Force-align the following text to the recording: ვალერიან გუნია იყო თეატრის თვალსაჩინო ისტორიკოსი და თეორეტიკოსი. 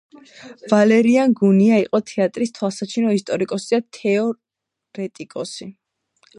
ვალერიან 0.71 1.35
გუნია 1.41 1.77
იყო 1.83 2.01
თეატრის 2.13 2.53
თვალსაჩინო 2.57 3.13
ისტორიკოსი 3.19 3.73
და 3.75 3.81
თეორეტიკოსი. 3.99 5.73